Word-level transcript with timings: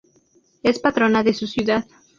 Es 0.63 0.79
patrona 0.79 1.21
de 1.23 1.35
su 1.35 1.45
ciudad. 1.45 1.85